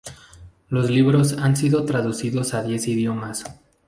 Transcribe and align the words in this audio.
Los 0.69 0.89
libros 0.89 1.33
han 1.33 1.55
sido 1.55 1.85
traducidos 1.85 2.55
a 2.55 2.63
diez 2.63 2.87
idiomas. 2.87 3.43